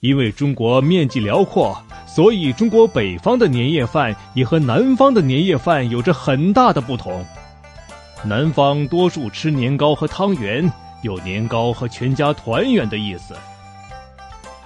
[0.00, 7.24] 因为中国面积辽阔，所以中国北方的年夜饭也和南方的年夜饭有着很大的不同。
[8.24, 10.70] 南方多数吃年糕和汤圆，
[11.02, 13.34] 有年糕和全家团圆的意思；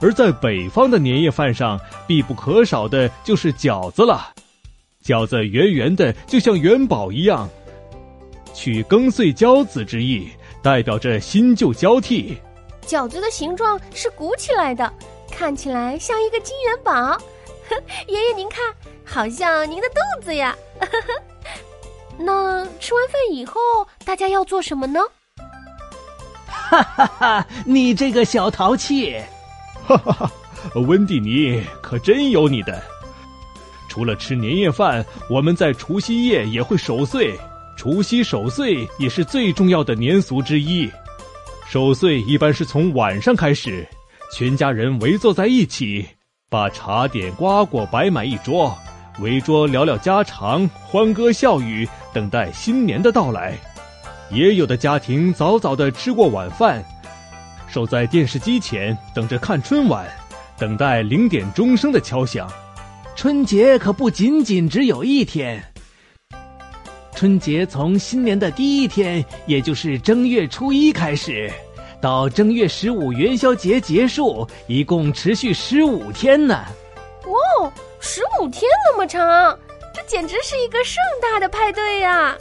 [0.00, 4.32] 而在北方的年夜饭上，必不可少的就是饺子了。
[5.04, 7.48] 饺子圆圆的，就像元宝一样，
[8.52, 10.28] 取庚岁交子之意，
[10.62, 12.36] 代表着新旧交替。
[12.84, 14.92] 饺子的形状是鼓起来的。
[15.36, 17.14] 看起来像一个金元宝，
[18.08, 18.74] 爷爷您看，
[19.04, 20.56] 好像您的肚子呀。
[22.18, 23.60] 那吃完饭以后，
[24.02, 24.98] 大家要做什么呢？
[26.46, 27.46] 哈哈哈！
[27.66, 29.14] 你这个小淘气！
[29.86, 30.32] 哈哈哈！
[30.74, 32.82] 温蒂尼可真有你的。
[33.90, 37.38] 除了吃年夜饭，我们在除夕夜也会守岁。
[37.76, 40.90] 除夕守岁也是最重要的年俗之一。
[41.68, 43.86] 守岁一般是从晚上开始。
[44.32, 46.06] 全家人围坐在一起，
[46.48, 48.76] 把茶点瓜果摆满一桌，
[49.20, 53.54] 围桌聊聊家常，欢歌笑语，等待新年的到来。
[54.30, 56.84] 也有的家庭早早的吃过晚饭，
[57.68, 60.04] 守在电视机前等着看春晚，
[60.58, 62.50] 等待零点钟声的敲响。
[63.14, 65.62] 春节可不仅仅只有一天，
[67.14, 71.50] 春节从新年的第一天，也就是正月初一开始。
[72.00, 76.64] 到正月十五元宵节结束，一共持续十五天呢。
[77.24, 79.58] 哦，十五天那么长，
[79.94, 82.36] 这简直是一个盛大的派对呀！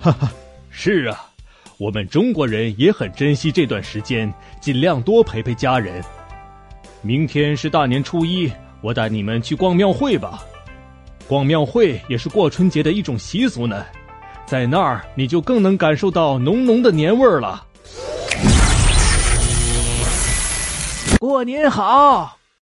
[0.00, 0.32] 哈哈，
[0.70, 1.30] 是啊，
[1.78, 6.02] 我们中国人也很珍惜这段时间，尽量多陪陪家人。
[7.02, 10.42] 明天是大年初一，我带你们去逛庙会吧。
[11.28, 13.84] 逛庙会也是过春节的一种习俗呢，
[14.46, 17.64] 在那儿你就更能感受到浓浓的年味儿了。
[21.24, 22.43] 过年好。